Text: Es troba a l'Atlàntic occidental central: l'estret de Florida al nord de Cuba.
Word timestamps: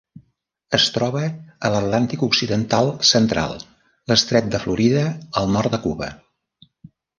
Es 0.77 0.85
troba 0.93 1.19
a 1.29 1.69
l'Atlàntic 1.75 2.23
occidental 2.29 2.89
central: 3.11 3.55
l'estret 4.13 4.49
de 4.57 4.65
Florida 4.67 5.07
al 5.43 5.55
nord 5.59 5.77
de 5.79 5.83
Cuba. 5.87 6.13